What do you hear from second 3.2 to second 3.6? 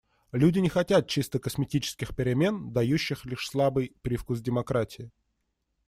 лишь